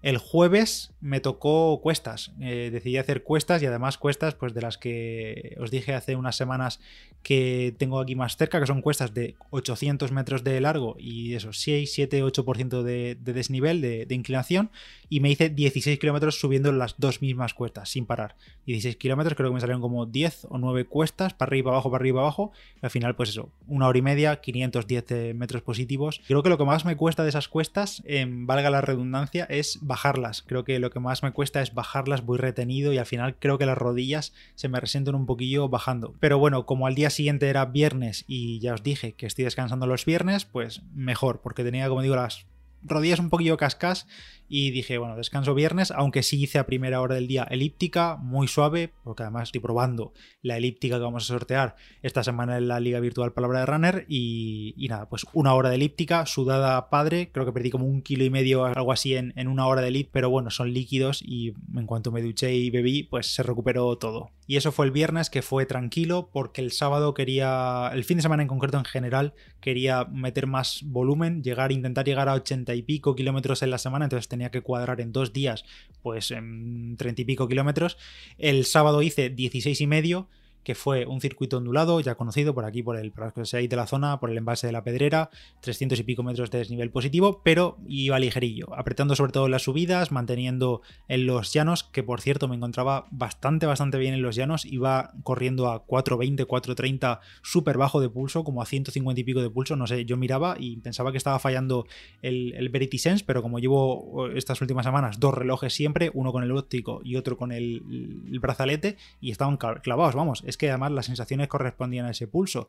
El 0.07 0.19
jueves 0.19 0.93
me 1.01 1.19
tocó 1.19 1.81
cuestas, 1.81 2.31
eh, 2.41 2.71
decidí 2.73 2.97
hacer 2.97 3.25
cuestas 3.25 3.61
y 3.61 3.67
además 3.67 3.99
cuestas 3.99 4.37
pues 4.37 4.55
de 4.55 4.61
las 4.61 4.79
que 4.79 5.57
os 5.61 5.73
dije 5.73 5.95
hace 5.95 6.15
unas 6.15 6.37
semanas 6.37 6.79
que 7.25 7.75
tengo 7.77 7.99
aquí 7.99 8.15
más 8.15 8.37
cerca, 8.37 8.61
que 8.61 8.69
son 8.69 8.83
cuestas 8.83 9.13
de 9.13 9.35
800 9.51 10.13
metros 10.13 10.45
de 10.45 10.61
largo 10.61 10.95
y 10.97 11.35
eso, 11.35 11.53
6, 11.53 11.93
7, 11.93 12.23
8% 12.23 12.83
de, 12.85 13.17
de 13.17 13.33
desnivel, 13.33 13.81
de, 13.81 14.07
inclinación, 14.11 14.71
y 15.09 15.19
me 15.19 15.29
hice 15.29 15.49
16 15.49 15.99
kilómetros 15.99 16.39
subiendo 16.39 16.71
las 16.71 16.95
dos 16.99 17.21
mismas 17.21 17.53
cuestas, 17.53 17.89
sin 17.89 18.07
parar. 18.07 18.37
16 18.67 18.95
kilómetros, 18.95 19.35
creo 19.35 19.51
que 19.51 19.55
me 19.55 19.61
salieron 19.61 19.81
como 19.81 20.07
10 20.07 20.47
o 20.51 20.59
9 20.59 20.85
cuestas, 20.85 21.35
para 21.35 21.49
arriba, 21.49 21.73
abajo, 21.73 21.91
para 21.91 22.03
arriba, 22.03 22.21
abajo, 22.21 22.53
al 22.81 22.91
final 22.91 23.17
pues 23.17 23.31
eso, 23.31 23.51
una 23.67 23.89
hora 23.89 23.99
y 23.99 24.03
media, 24.03 24.41
510 24.41 25.35
metros 25.35 25.63
positivos. 25.63 26.23
Creo 26.29 26.45
que 26.45 26.49
lo 26.49 26.59
que 26.59 26.65
más 26.65 26.85
me 26.85 26.97
cuesta 26.97 27.25
de 27.25 27.31
esas 27.31 27.49
cuestas, 27.49 28.05
valga 28.25 28.71
la 28.71 28.83
redundancia, 28.83 29.47
es 29.51 29.81
bajarlas. 29.97 30.43
Creo 30.43 30.63
que 30.63 30.79
lo 30.79 30.91
que 30.91 31.01
más 31.01 31.23
me 31.23 31.33
cuesta 31.33 31.63
es 31.63 31.73
bajarlas, 31.73 32.27
voy 32.27 32.37
retenido 32.37 32.93
y 32.93 32.99
al 32.99 33.07
final 33.07 33.37
creo 33.39 33.57
que 33.57 33.65
las 33.65 33.79
rodillas 33.79 34.35
se 34.55 34.69
me 34.69 34.79
resienten 34.79 35.15
un 35.15 35.25
poquillo 35.25 35.71
bajando. 35.71 36.15
Pero 36.21 36.39
bueno, 36.39 36.67
como 36.67 36.87
al 36.87 36.95
día 36.95 37.09
siguiente 37.09 37.49
era 37.49 37.65
viernes 37.65 38.25
y 38.29 38.59
ya 38.61 38.75
os 38.75 38.83
dije 38.83 39.15
que 39.15 39.25
estoy 39.25 39.45
descansando 39.45 39.87
los 39.87 40.05
viernes, 40.05 40.45
pues 40.45 40.83
mejor, 40.95 41.41
porque 41.41 41.65
tenía, 41.65 41.89
como 41.89 42.03
digo, 42.03 42.15
las 42.15 42.45
rodillas 42.83 43.21
un 43.21 43.31
poquillo 43.31 43.57
cascas 43.57 44.07
y 44.49 44.71
dije, 44.71 44.99
bueno, 44.99 45.17
descanso 45.17 45.55
viernes, 45.55 45.91
aunque 45.91 46.23
sí 46.23 46.43
hice 46.43 46.59
a 46.59 46.67
primera 46.67 47.01
hora 47.01 47.15
del 47.15 47.27
día 47.27 47.45
elíptica, 47.45 48.17
muy 48.17 48.49
suave, 48.49 48.93
porque 49.05 49.23
además 49.23 49.45
estoy 49.45 49.61
probando 49.61 50.13
la 50.43 50.57
elíptica 50.57 50.97
que 50.97 51.03
vamos 51.03 51.25
a 51.25 51.35
sortear 51.35 51.77
esta 52.03 52.23
semana 52.23 52.57
en 52.57 52.69
la 52.69 52.81
Liga 52.81 53.01
Virtual 53.01 53.33
Palabra 53.33 53.61
de 53.61 53.67
Runner 53.67 54.07
y, 54.09 54.87
nada, 54.89 55.09
pues 55.09 55.27
una 55.33 55.55
hora 55.55 55.71
de 55.71 55.77
elíptica, 55.77 56.27
sudada 56.27 56.89
padre, 56.91 57.31
creo 57.33 57.45
que 57.45 57.53
perdí 57.53 57.71
como 57.71 57.87
un 57.87 58.03
kilo 58.03 58.25
y 58.25 58.31
medio, 58.31 58.65
algo 58.65 58.93
así 58.93 59.15
en, 59.15 59.33
una 59.49 59.67
hora 59.67 59.81
de 59.81 59.89
elip, 59.89 60.11
pero 60.13 60.31
bueno, 60.31 60.51
son 60.51 60.73
líquidos 60.73 61.23
y 61.25 61.55
en 61.75 61.87
cuanto 61.87 62.13
me 62.13 62.23
duché 62.23 62.55
y 62.55 62.71
bebí, 62.71 63.03
pues 63.03 63.35
se 63.35 63.43
recuperó 63.43 63.97
todo. 63.99 64.31
Y 64.47 64.57
eso 64.57 64.71
fue 64.71 64.87
el 64.87 64.93
viernes, 64.93 65.31
que 65.31 65.43
fue 65.43 65.67
tranquilo, 65.67 66.31
porque 66.33 66.61
el 66.61 66.71
sábado 66.71 67.15
quería, 67.15 67.91
el 67.93 68.05
fin 68.05 68.19
de 68.19 68.23
semana 68.23 68.43
en 68.43 68.49
concreto 68.49 68.79
en 68.79 68.85
general, 68.85 69.35
quería 69.61 70.05
meter 70.05 70.47
más 70.47 70.83
volumen, 70.85 71.43
llegar, 71.43 71.73
intentar 71.73 72.05
llegar 72.05 72.29
a 72.29 72.35
80 72.35 72.75
y 72.75 72.83
pico 72.83 73.17
kilómetros 73.17 73.63
en 73.63 73.71
la 73.71 73.79
semana, 73.79 74.05
entonces 74.05 74.29
tenía 74.37 74.51
que 74.51 74.61
cuadrar 74.61 75.01
en 75.01 75.13
dos 75.13 75.33
días, 75.33 75.65
pues 76.03 76.31
en 76.31 76.97
30 76.99 77.23
y 77.23 77.25
pico 77.25 77.49
kilómetros. 77.49 77.97
El 78.39 78.67
sábado 78.67 79.03
hice 79.03 79.31
16 79.31 79.81
y 79.81 79.87
medio 79.87 80.29
que 80.67 80.75
fue 80.75 81.07
un 81.07 81.21
circuito 81.21 81.59
ondulado, 81.59 82.01
ya 82.01 82.17
conocido 82.17 82.53
por 82.53 82.65
aquí, 82.65 82.83
por 82.83 82.97
el, 82.97 83.13
para 83.13 83.33
los 83.37 83.53
que 83.53 83.69
de 83.69 83.77
la 83.77 83.87
zona, 83.87 84.19
por 84.19 84.31
el 84.31 84.37
envase 84.37 84.67
de 84.67 84.73
la 84.73 84.83
Pedrera, 84.83 85.31
300 85.61 86.01
y 86.01 86.03
pico 86.03 86.25
metros 86.25 86.51
de 86.51 86.59
desnivel 86.59 86.91
positivo, 86.91 87.41
pero 87.45 87.79
iba 87.87 88.19
ligerillo, 88.19 88.77
apretando 88.77 89.15
sobre 89.15 89.31
todo 89.31 89.49
las 89.49 89.63
subidas, 89.63 90.11
manteniendo 90.11 90.83
en 91.07 91.25
los 91.25 91.53
llanos, 91.53 91.85
que 91.85 92.03
por 92.03 92.21
cierto 92.21 92.49
me 92.49 92.57
encontraba 92.57 93.07
bastante, 93.13 93.67
bastante 93.67 93.97
bien 93.97 94.13
en 94.13 94.23
los 94.23 94.35
llanos, 94.35 94.65
iba 94.65 95.13
corriendo 95.23 95.69
a 95.71 95.87
4.20, 95.87 96.49
4.30, 96.49 97.21
súper 97.43 97.79
bajo 97.79 98.01
de 98.01 98.09
pulso, 98.09 98.43
como 98.43 98.61
a 98.61 98.67
150 98.67 99.21
y 99.21 99.23
pico 99.23 99.43
de 99.43 99.51
pulso, 99.51 99.77
no 99.77 99.87
sé, 99.87 100.05
yo 100.05 100.17
miraba 100.17 100.57
y 100.59 100.79
pensaba 100.79 101.13
que 101.13 101.19
estaba 101.19 101.39
fallando 101.39 101.87
el, 102.23 102.55
el 102.55 102.71
Verity 102.71 102.99
Sense, 102.99 103.23
pero 103.25 103.41
como 103.41 103.61
llevo 103.61 104.27
estas 104.35 104.61
últimas 104.61 104.85
semanas 104.85 105.21
dos 105.21 105.33
relojes 105.33 105.73
siempre, 105.73 106.11
uno 106.13 106.33
con 106.33 106.43
el 106.43 106.51
óptico 106.51 107.03
y 107.05 107.15
otro 107.15 107.37
con 107.37 107.53
el, 107.53 108.25
el 108.33 108.41
brazalete, 108.41 108.97
y 109.21 109.31
estaban 109.31 109.59
clavados, 109.59 110.17
vamos, 110.17 110.43
es 110.45 110.56
que 110.57 110.69
además 110.71 110.93
las 110.93 111.07
sensaciones 111.07 111.49
correspondían 111.49 112.07
a 112.07 112.11
ese 112.11 112.27
pulso. 112.27 112.69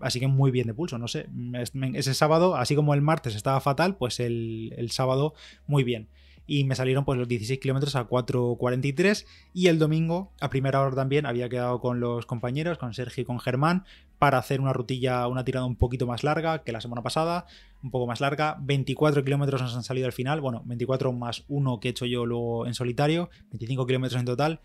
Así 0.00 0.18
que 0.18 0.26
muy 0.26 0.50
bien 0.50 0.66
de 0.66 0.74
pulso, 0.74 0.98
no 0.98 1.08
sé. 1.08 1.28
Ese 1.94 2.14
sábado, 2.14 2.56
así 2.56 2.74
como 2.74 2.92
el 2.94 3.02
martes 3.02 3.34
estaba 3.34 3.60
fatal, 3.60 3.96
pues 3.96 4.20
el, 4.20 4.88
sábado 4.90 5.34
muy 5.66 5.84
bien 5.84 6.08
y 6.44 6.64
me 6.64 6.74
salieron 6.74 7.04
pues 7.04 7.16
los 7.20 7.28
16 7.28 7.60
kilómetros 7.60 7.94
a 7.94 8.08
4.43 8.08 9.26
y 9.54 9.68
el 9.68 9.78
domingo 9.78 10.32
a 10.40 10.50
primera 10.50 10.80
hora 10.80 10.96
también 10.96 11.24
había 11.24 11.48
quedado 11.48 11.80
con 11.80 12.00
los 12.00 12.26
compañeros, 12.26 12.78
con 12.78 12.92
Sergio 12.94 13.22
y 13.22 13.24
con 13.24 13.38
Germán 13.38 13.84
para 14.18 14.38
hacer 14.38 14.60
una 14.60 14.72
rutilla, 14.72 15.26
una 15.28 15.44
tirada 15.44 15.66
un 15.66 15.76
poquito 15.76 16.06
más 16.06 16.24
larga 16.24 16.64
que 16.64 16.72
la 16.72 16.80
semana 16.80 17.02
pasada, 17.02 17.46
un 17.82 17.92
poco 17.92 18.08
más 18.08 18.20
larga, 18.20 18.56
24 18.60 19.22
kilómetros 19.22 19.62
nos 19.62 19.76
han 19.76 19.84
salido 19.84 20.06
al 20.06 20.12
final, 20.12 20.40
bueno, 20.40 20.62
24 20.64 21.12
más 21.12 21.44
uno 21.48 21.78
que 21.78 21.88
he 21.88 21.90
hecho 21.92 22.06
yo 22.06 22.26
luego 22.26 22.66
en 22.66 22.74
solitario, 22.74 23.30
25 23.52 23.86
kilómetros 23.86 24.20
en 24.20 24.26
total, 24.26 24.60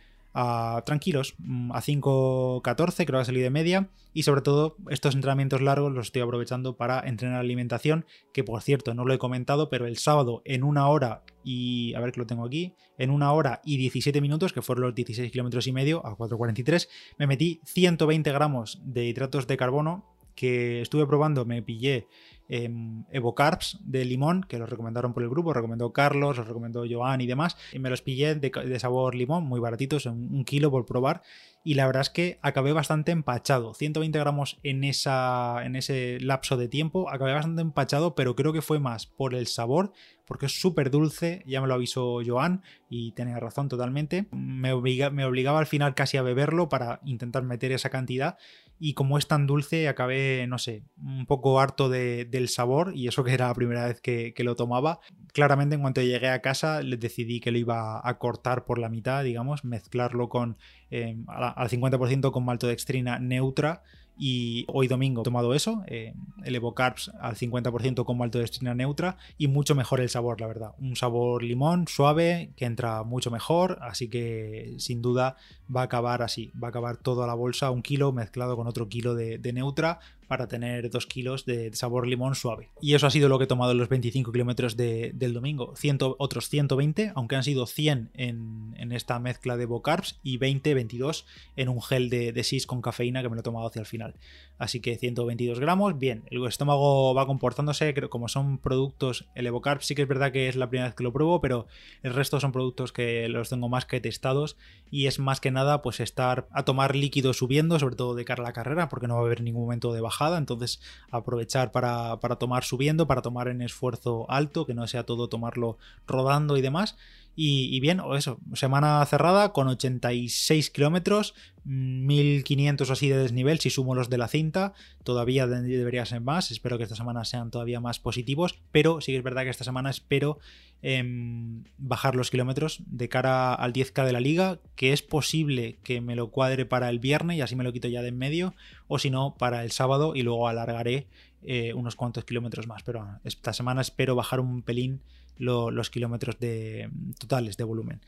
tranquilos, 0.85 1.35
mm, 1.39 1.71
a 1.71 1.81
5.14 1.81 3.05
creo 3.05 3.19
que 3.19 3.25
salido 3.25 3.43
de 3.43 3.49
media 3.49 3.89
y 4.13 4.23
sobre 4.23 4.41
todo 4.41 4.77
estos 4.89 5.15
entrenamientos 5.15 5.61
largos 5.61 5.93
los 5.93 6.07
estoy 6.07 6.21
aprovechando 6.21 6.77
para 6.77 6.99
entrenar 6.99 7.39
alimentación, 7.39 8.05
que 8.33 8.43
por 8.43 8.61
cierto 8.61 8.93
no 8.93 9.05
lo 9.05 9.13
he 9.13 9.17
comentado, 9.17 9.69
pero 9.69 9.87
el 9.87 9.97
sábado 9.97 10.41
en 10.45 10.63
una 10.63 10.87
hora 10.89 11.23
y 11.43 11.93
a 11.95 12.01
ver 12.01 12.11
que 12.11 12.19
lo 12.19 12.27
tengo 12.27 12.45
aquí, 12.45 12.75
en 12.97 13.09
una 13.09 13.31
hora 13.31 13.61
y 13.63 13.77
17 13.77 14.21
minutos, 14.21 14.53
que 14.53 14.61
fueron 14.61 14.85
los 14.85 14.95
16 14.95 15.31
kilómetros 15.31 15.65
y 15.65 15.71
medio 15.71 16.05
a 16.05 16.15
4.43, 16.15 16.87
me 17.17 17.27
metí 17.27 17.61
120 17.65 18.31
gramos 18.31 18.79
de 18.83 19.05
hidratos 19.05 19.47
de 19.47 19.57
carbono 19.57 20.05
que 20.35 20.81
estuve 20.81 21.07
probando, 21.07 21.45
me 21.45 21.63
pillé 21.63 22.07
eh, 22.49 22.69
Evocarbs 23.11 23.79
de 23.83 24.05
limón, 24.05 24.43
que 24.47 24.57
los 24.57 24.69
recomendaron 24.69 25.13
por 25.13 25.23
el 25.23 25.29
grupo, 25.29 25.53
recomendó 25.53 25.91
Carlos, 25.91 26.37
los 26.37 26.47
recomendó 26.47 26.85
Joan 26.89 27.21
y 27.21 27.27
demás, 27.27 27.57
y 27.73 27.79
me 27.79 27.89
los 27.89 28.01
pillé 28.01 28.35
de, 28.35 28.79
sabor 28.79 29.15
limón, 29.15 29.45
muy 29.45 29.59
baratitos, 29.59 30.05
un, 30.05 30.43
kilo 30.45 30.71
por 30.71 30.85
probar, 30.85 31.23
y 31.63 31.73
la 31.73 31.85
verdad 31.85 32.01
es 32.01 32.09
que 32.09 32.39
acabé 32.41 32.71
bastante 32.71 33.11
empachado, 33.11 33.73
120 33.73 34.17
gramos 34.19 34.59
en, 34.63 34.83
ese 34.83 36.17
lapso 36.21 36.55
de 36.55 36.69
tiempo, 36.69 37.09
acabé 37.09 37.33
bastante 37.33 37.61
empachado, 37.61 38.15
pero 38.15 38.35
creo 38.35 38.53
que 38.53 38.61
fue 38.61 38.79
más 38.79 39.07
por 39.07 39.35
el 39.35 39.47
sabor, 39.47 39.91
porque 40.25 40.45
es 40.45 40.59
súper 40.59 40.89
dulce, 40.91 41.43
ya 41.45 41.59
me 41.61 41.67
lo 41.67 41.73
avisó 41.73 42.19
Joan, 42.25 42.61
y 42.89 43.11
tenía 43.11 43.39
razón 43.39 43.67
totalmente, 43.67 44.27
me, 44.31 44.73
me 44.75 45.25
obligaba 45.25 45.59
al 45.59 45.67
final 45.67 45.95
casi 45.95 46.15
a 46.17 46.21
beberlo 46.21 46.69
para 46.69 47.01
intentar 47.03 47.43
meter 47.43 47.73
esa 47.73 47.89
cantidad, 47.89 48.37
y 48.79 48.93
como 48.93 49.17
es 49.17 49.27
tan 49.27 49.47
dulce, 49.47 49.87
acabé, 49.87 50.45
no 50.47 50.57
sé, 50.57 50.83
un 51.01 51.25
poco 51.25 51.59
harto 51.59 51.89
del 51.89 52.49
sabor 52.49 52.91
y 52.95 53.07
eso 53.07 53.23
que 53.23 53.33
era 53.33 53.47
la 53.47 53.53
primera 53.53 53.85
vez 53.85 54.01
que, 54.01 54.33
lo 54.37 54.55
tomaba. 54.55 54.99
Claramente 55.33 55.75
en 55.75 55.81
cuanto 55.81 56.01
llegué 56.01 56.29
a 56.29 56.41
casa 56.41 56.81
decidí 56.81 57.39
que 57.39 57.51
lo 57.51 57.57
iba 57.57 58.07
a 58.07 58.17
cortar 58.17 58.65
por 58.65 58.77
la 58.79 58.89
mitad, 58.89 59.23
digamos, 59.23 59.65
mezclarlo 59.65 60.29
con 60.29 60.57
eh, 60.91 61.17
al 61.27 61.69
50% 61.69 62.31
con 62.31 62.45
maltodextrina 62.45 63.19
neutra 63.19 63.83
y 64.17 64.65
hoy 64.67 64.87
domingo 64.87 65.21
he 65.21 65.23
tomado 65.23 65.53
eso, 65.53 65.83
eh, 65.87 66.13
el 66.43 66.55
Evocarbs 66.55 67.11
al 67.19 67.35
50% 67.35 68.05
con 68.05 68.17
maltodextrina 68.17 68.73
neutra 68.73 69.17
y 69.37 69.47
mucho 69.47 69.75
mejor 69.75 70.01
el 70.01 70.09
sabor, 70.09 70.41
la 70.41 70.47
verdad. 70.47 70.71
Un 70.79 70.95
sabor 70.95 71.43
limón 71.43 71.87
suave 71.87 72.51
que 72.55 72.65
entra 72.65 73.03
mucho 73.03 73.31
mejor, 73.31 73.77
así 73.81 74.07
que 74.07 74.75
sin 74.77 75.01
duda 75.01 75.37
va 75.73 75.81
a 75.81 75.85
acabar 75.85 76.21
así, 76.21 76.51
va 76.61 76.67
a 76.67 76.69
acabar 76.69 76.97
toda 76.97 77.27
la 77.27 77.33
bolsa, 77.33 77.71
un 77.71 77.81
kilo 77.81 78.11
mezclado 78.11 78.55
con 78.55 78.67
otro 78.67 78.89
kilo 78.89 79.15
de 79.15 79.53
neutra 79.53 79.99
para 80.27 80.47
tener 80.47 80.89
2 80.89 81.05
kilos 81.07 81.45
de 81.45 81.73
sabor 81.73 82.07
limón 82.07 82.35
suave. 82.35 82.69
Y 82.81 82.95
eso 82.95 83.07
ha 83.07 83.11
sido 83.11 83.29
lo 83.29 83.37
que 83.37 83.45
he 83.45 83.47
tomado 83.47 83.71
en 83.71 83.77
los 83.77 83.89
25 83.89 84.31
kilómetros 84.31 84.77
del 84.77 85.33
domingo. 85.33 85.73
otros 86.17 86.49
120, 86.49 87.13
aunque 87.15 87.35
han 87.35 87.43
sido 87.43 87.65
100 87.65 88.11
en, 88.13 88.91
esta 88.91 89.19
mezcla 89.19 89.57
de 89.57 89.65
Bocarbs 89.65 90.19
y 90.23 90.37
20, 90.37 90.73
22 90.73 91.25
en 91.55 91.69
un 91.69 91.81
gel 91.81 92.09
de, 92.09 92.31
de 92.31 92.43
SIS 92.43 92.65
con 92.65 92.81
cafeína 92.81 93.21
que 93.21 93.29
me 93.29 93.35
lo 93.35 93.41
he 93.41 93.43
tomado 93.43 93.67
hacia 93.67 93.81
el 93.81 93.85
final. 93.85 94.15
Así 94.57 94.79
que 94.79 94.95
122 94.97 95.59
gramos, 95.59 95.99
bien, 95.99 96.23
el 96.31 96.43
estómago 96.45 97.13
va 97.13 97.27
comportándose, 97.27 97.93
como 98.09 98.27
son 98.27 98.57
productos, 98.57 99.25
el 99.35 99.45
Evocarb 99.45 99.81
sí 99.83 99.93
que 99.93 100.01
es 100.01 100.07
verdad 100.07 100.31
que 100.31 100.47
es 100.47 100.55
la 100.55 100.69
primera 100.69 100.87
vez 100.87 100.95
que 100.95 101.03
lo 101.03 101.13
pruebo, 101.13 101.41
pero 101.41 101.67
el 102.01 102.13
resto 102.13 102.39
son 102.39 102.51
productos 102.51 102.91
que 102.91 103.29
los 103.29 103.49
tengo 103.49 103.69
más 103.69 103.85
que 103.85 104.01
testados 104.01 104.57
y 104.89 105.05
es 105.05 105.19
más 105.19 105.39
que 105.39 105.51
nada 105.51 105.81
pues 105.81 105.99
estar 105.99 106.47
a 106.51 106.65
tomar 106.65 106.95
líquido 106.95 107.33
subiendo, 107.33 107.77
sobre 107.77 107.95
todo 107.95 108.15
de 108.15 108.25
cara 108.25 108.41
a 108.41 108.47
la 108.47 108.53
carrera, 108.53 108.89
porque 108.89 109.07
no 109.07 109.15
va 109.15 109.21
a 109.21 109.25
haber 109.25 109.41
ningún 109.41 109.63
momento 109.63 109.93
de 109.93 110.01
entonces 110.37 110.79
aprovechar 111.11 111.71
para, 111.71 112.19
para 112.19 112.37
tomar 112.37 112.63
subiendo, 112.63 113.07
para 113.07 113.21
tomar 113.21 113.47
en 113.47 113.61
esfuerzo 113.61 114.25
alto, 114.29 114.65
que 114.65 114.73
no 114.73 114.87
sea 114.87 115.05
todo 115.05 115.29
tomarlo 115.29 115.77
rodando 116.07 116.57
y 116.57 116.61
demás. 116.61 116.95
Y, 117.39 117.79
bien, 117.81 117.99
o 117.99 118.15
eso, 118.15 118.39
semana 118.53 119.05
cerrada 119.05 119.53
con 119.53 119.67
86 119.67 120.71
kilómetros, 120.71 121.35
1500 121.65 122.89
o 122.89 122.93
así 122.93 123.09
de 123.09 123.17
desnivel 123.19 123.59
si 123.59 123.69
sumo 123.69 123.93
los 123.93 124.09
de 124.09 124.17
la 124.17 124.27
cinta, 124.27 124.73
todavía 125.03 125.45
debería 125.45 126.03
ser 126.07 126.21
más, 126.21 126.49
espero 126.49 126.79
que 126.79 126.85
esta 126.85 126.95
semana 126.95 127.25
sean 127.25 127.51
todavía 127.51 127.79
más 127.79 127.99
positivos, 127.99 128.59
pero 128.71 129.01
sí 129.01 129.11
que 129.11 129.19
es 129.19 129.23
verdad 129.23 129.43
que 129.43 129.51
esta 129.51 129.63
semana 129.63 129.91
espero 129.91 130.39
em, 130.81 131.63
bajar 131.77 132.15
los 132.15 132.31
kilómetros 132.31 132.81
de 132.87 133.07
cara 133.07 133.53
al 133.53 133.71
10k 133.71 134.03
de 134.03 134.13
la 134.13 134.19
liga, 134.19 134.59
que 134.75 134.91
es 134.91 135.03
posible 135.03 135.77
que 135.83 136.01
me 136.01 136.15
lo 136.15 136.31
cuadre 136.31 136.65
para 136.65 136.89
el 136.89 136.97
viernes 136.97 137.37
y 137.37 137.41
así 137.41 137.55
me 137.55 137.63
lo 137.63 137.71
quito 137.71 137.87
ya 137.87 138.01
de 138.01 138.07
en 138.07 138.17
medio, 138.17 138.55
o 138.87 138.97
si 138.97 139.11
no, 139.11 139.35
para 139.37 139.63
el 139.63 139.69
sábado 139.69 140.15
y 140.15 140.23
luego 140.23 140.47
alargaré 140.47 141.05
eh, 141.43 141.75
unos 141.75 141.95
cuantos 141.95 142.25
kilómetros 142.25 142.65
más, 142.65 142.81
pero 142.81 143.07
esta 143.23 143.53
semana 143.53 143.81
espero 143.81 144.15
bajar 144.15 144.39
un 144.39 144.63
pelín 144.63 145.01
los 145.39 145.89
kilómetros 145.89 146.39
de, 146.39 146.89
totales 147.19 147.57
de 147.57 147.63
volumen. 147.63 148.01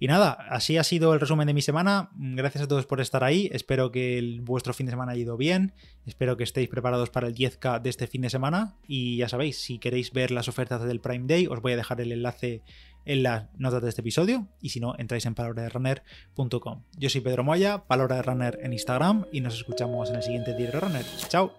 Y 0.00 0.06
nada, 0.08 0.32
así 0.32 0.76
ha 0.76 0.84
sido 0.84 1.14
el 1.14 1.20
resumen 1.20 1.46
de 1.46 1.54
mi 1.54 1.62
semana. 1.62 2.10
Gracias 2.16 2.64
a 2.64 2.68
todos 2.68 2.84
por 2.84 3.00
estar 3.00 3.22
ahí. 3.22 3.48
Espero 3.52 3.92
que 3.92 4.38
vuestro 4.42 4.74
fin 4.74 4.86
de 4.86 4.92
semana 4.92 5.12
haya 5.12 5.22
ido 5.22 5.36
bien. 5.36 5.72
Espero 6.04 6.36
que 6.36 6.44
estéis 6.44 6.68
preparados 6.68 7.10
para 7.10 7.28
el 7.28 7.34
10K 7.34 7.80
de 7.80 7.90
este 7.90 8.06
fin 8.06 8.22
de 8.22 8.30
semana. 8.30 8.74
Y 8.86 9.18
ya 9.18 9.28
sabéis, 9.28 9.58
si 9.58 9.78
queréis 9.78 10.12
ver 10.12 10.30
las 10.30 10.48
ofertas 10.48 10.82
del 10.84 11.00
Prime 11.00 11.26
Day, 11.26 11.46
os 11.46 11.60
voy 11.60 11.72
a 11.72 11.76
dejar 11.76 12.00
el 12.00 12.12
enlace 12.12 12.62
en 13.06 13.22
las 13.22 13.46
notas 13.58 13.82
de 13.82 13.88
este 13.88 14.00
episodio. 14.00 14.48
Y 14.60 14.70
si 14.70 14.80
no, 14.80 14.94
entráis 14.98 15.26
en 15.26 15.34
palabraderunner.com. 15.34 16.82
Yo 16.98 17.08
soy 17.08 17.20
Pedro 17.20 17.44
Moya, 17.44 17.84
Palabra 17.86 18.16
de 18.16 18.22
Runner 18.22 18.58
en 18.62 18.72
Instagram. 18.72 19.26
Y 19.32 19.40
nos 19.40 19.54
escuchamos 19.54 20.10
en 20.10 20.16
el 20.16 20.22
siguiente 20.22 20.56
Diario 20.56 20.80
Runner. 20.80 21.04
¡Chao! 21.28 21.52